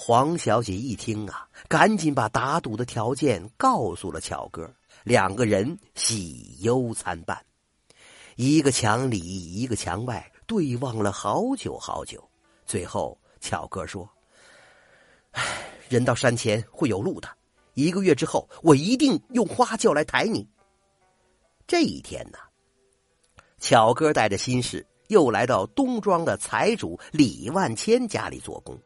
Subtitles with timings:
[0.00, 7.44] 黄小姐一听啊，赶紧把打赌的条件告诉了巧哥，两个人喜忧参半，
[8.36, 12.22] 一个墙里一个墙外对望了好久好久。
[12.64, 14.08] 最后，巧哥说
[15.34, 15.42] ：“唉，
[15.88, 17.28] 人到山前会有路的，
[17.74, 20.48] 一个月之后，我一定用花轿来抬你。”
[21.66, 22.38] 这一天呢，
[23.58, 28.80] 巧哥带着心事又来到东庄的财主李万千家里做工。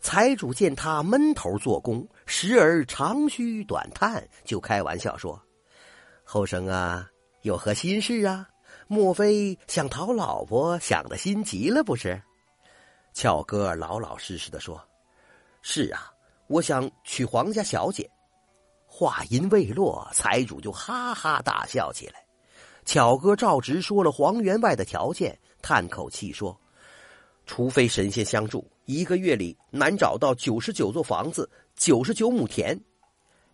[0.00, 5.40] 财主见他闷头做工，时而长吁短叹，就开玩笑说
[6.24, 7.08] ：“后生啊，
[7.42, 8.48] 有何心事啊？
[8.86, 12.20] 莫非想讨老婆，想的心急了不是？”
[13.14, 14.80] 俏哥老老实实的说
[15.62, 16.10] ：“是啊，
[16.48, 18.10] 我想娶黄家小姐。”
[18.86, 22.24] 话音未落，财主就哈哈大笑起来。
[22.84, 26.56] 巧哥照直说了黄员外的条件，叹口气说
[27.46, 32.78] ：“除非神仙相助。”一个月里难找到九十九座房子、九十九亩田，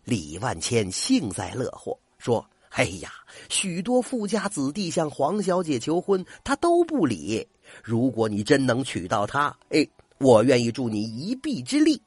[0.02, 3.12] 李万千幸灾乐祸说：“哎呀，
[3.48, 7.46] 许多富家子弟向黄小姐求婚，她都不理。
[7.84, 9.86] 如果你真能娶到她，哎，
[10.18, 12.02] 我愿意助你一臂之力。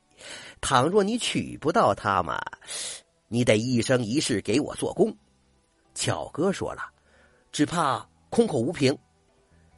[0.59, 2.41] 倘若你娶不到她嘛，
[3.29, 5.15] 你得一生一世给我做工。”
[5.95, 6.81] 巧哥说了
[7.53, 8.93] ：“只怕空口无凭。”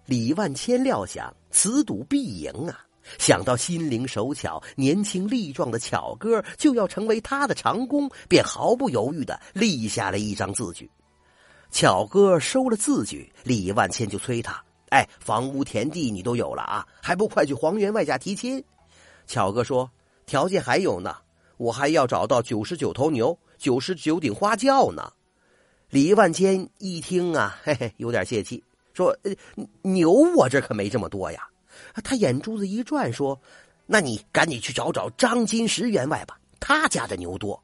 [0.06, 2.80] 李万千料想此赌必赢啊。
[3.20, 10.90] 想到心灵手巧、年轻力壮的巧哥就要成为他的长工，便毫不犹豫的立下了一张字据。
[11.70, 18.64] 巧哥收了字据，李万千就催他：“哎，房屋田地你都有了啊，还不快去黄员外家提亲？”
[19.28, 19.92] 巧哥说
[20.26, 21.16] ：“条件还有呢，
[21.58, 25.12] 我还要找到九十九头牛、九十九顶花轿呢。”
[25.92, 28.64] 李万千一听啊，嘿嘿，有点泄气，
[28.96, 29.16] 说
[29.84, 31.48] ：“牛我这可没这么多呀。”
[32.04, 33.40] 他眼珠子一转，说
[33.86, 37.62] ：“那你赶紧去找找张金石员外吧，他家的牛多。”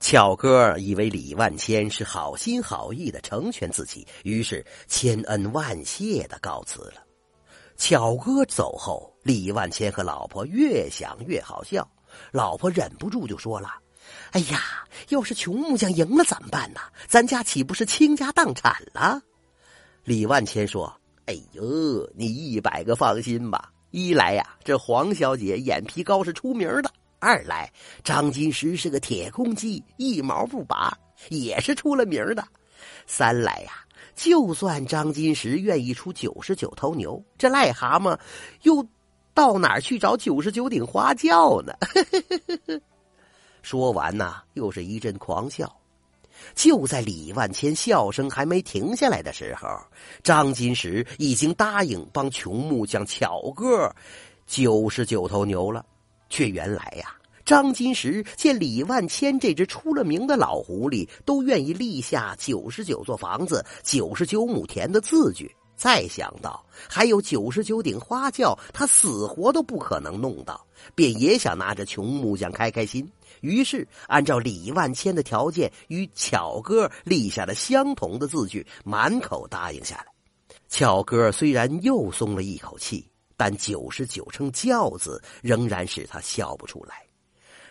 [0.00, 7.04] 巧哥以为李万千是好心好意的成全自己，于是千恩万谢的告辞了。
[7.76, 11.88] 巧哥走后，李万千和老婆越想越好笑，
[12.32, 13.74] 老婆忍不住就说了
[14.32, 16.80] ：“哎呀，要是穷木匠赢了怎么办呢？
[17.06, 19.22] 咱家岂不是倾家荡产了？”
[20.04, 20.92] 李万千说。
[21.26, 23.70] 哎呦，你一百个放心吧！
[23.92, 26.90] 一来呀，这黄小姐眼皮高是出名的；
[27.20, 27.72] 二来，
[28.02, 30.92] 张金石是个铁公鸡，一毛不拔，
[31.28, 32.42] 也是出了名的；
[33.06, 33.70] 三来呀，
[34.16, 38.18] 就算张金石愿意出九十九头牛，这癞蛤蟆
[38.62, 38.84] 又
[39.32, 41.72] 到哪儿去找九十九顶花轿呢？
[43.62, 45.72] 说完呐，又是一阵狂笑。
[46.54, 49.68] 就在李万千笑声还没停下来的时候，
[50.22, 53.94] 张金石已经答应帮穷木匠巧哥
[54.46, 55.84] 九十九头牛了。
[56.28, 65.50] 却原来呀，张金石见李万千这只出了名的老狐狸都愿意立下九十九座房子、九十九亩田的字据，
[65.80, 70.62] 再想到还有九十九顶花轿，他死活都不可能弄到，
[70.94, 73.10] 便也想拿着穷木匠开开心。
[73.40, 80.06] 于是，按照李万千的条件，与巧哥立下了相同的字据，满口答应下来。
[80.68, 86.96] 巧哥虽然又松了一口气，但九十九乘轿子仍然使他笑不出来。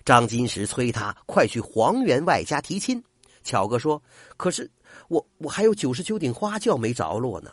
[0.04, 3.04] 张金石催他快去黄员外家提亲。
[3.44, 4.02] 巧哥说
[4.36, 4.68] ：“可是
[5.10, 7.52] 我我还有九十九顶花轿没着落呢。”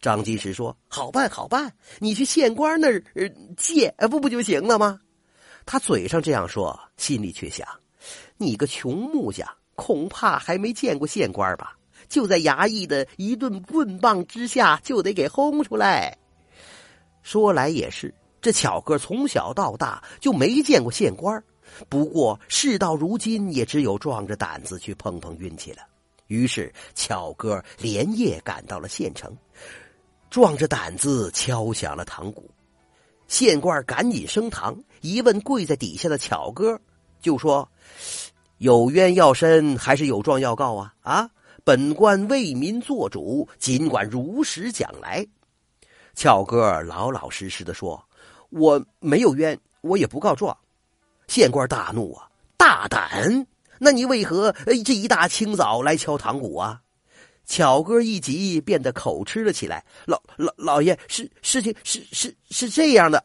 [0.00, 3.02] 张金石说：“好办好办，你去县官那儿
[3.56, 5.00] 借，不不就行了吗？”
[5.64, 7.66] 他嘴上这样说，心里却想
[8.36, 11.76] ：“你个穷木匠，恐怕还没见过县官吧？
[12.08, 16.16] 就在衙役的一顿棍棒之下，就得给轰出来。”
[17.24, 21.42] 说来也是，这巧哥从小到大就没见过县官，
[21.88, 25.78] 不过事到如今，也只有壮着胆子去碰碰运气了。
[26.28, 29.36] 于是，巧哥连夜赶到了县城，
[30.30, 32.50] 壮着胆子敲响了堂鼓。
[33.28, 36.80] 县官赶紧升堂，一问跪在底下的巧哥，
[37.20, 37.68] 就说
[38.58, 40.94] ：“有冤要伸，还是有状要告啊？
[41.02, 41.30] 啊！
[41.64, 45.26] 本官为民做主，尽管如实讲来。”
[46.14, 48.02] 巧哥老老实实的说
[48.50, 50.56] ：“我没有冤，我也不告状。”
[51.26, 52.28] 县官大怒啊！
[52.56, 53.46] 大胆！
[53.78, 56.80] 那你为何这一大清早来敲堂鼓啊？
[57.46, 59.84] 巧哥一急，变得口吃了起来。
[60.06, 63.24] 老老老爷，事事情是是是这样的。